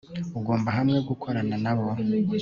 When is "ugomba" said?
0.37-0.69